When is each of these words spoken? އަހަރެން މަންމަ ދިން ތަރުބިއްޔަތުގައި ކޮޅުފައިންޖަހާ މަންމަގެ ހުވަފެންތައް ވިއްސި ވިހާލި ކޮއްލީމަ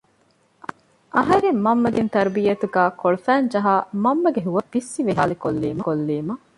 އަހަރެން 1.15 1.59
މަންމަ 1.65 1.89
ދިން 1.95 2.11
ތަރުބިއްޔަތުގައި 2.13 2.91
ކޮޅުފައިންޖަހާ 3.01 3.73
މަންމަގެ 4.03 4.41
ހުވަފެންތައް 4.45 4.71
ވިއްސި 4.73 4.99
ވިހާލި 5.07 5.35
ކޮއްލީމަ 5.83 6.33